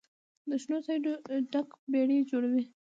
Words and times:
د 0.49 0.51
شنو 0.63 0.77
سایو 0.85 1.13
ډکه 1.51 1.75
بیړۍ 1.91 2.17
جوړوي 2.31 2.63